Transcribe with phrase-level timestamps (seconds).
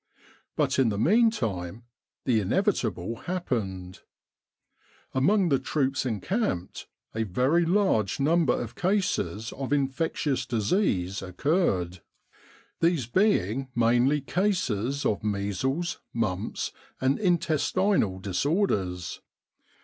[0.55, 1.83] But in the meantime
[2.25, 3.99] the inevitable happened.
[5.13, 12.01] Among the troops encamped a very large number of cases of infectious disease occurred,
[12.79, 13.27] these C 21 With the R.A.M.C.
[13.27, 19.21] in Egypt being mainly cases of measles, mumps, and intestinal disorders.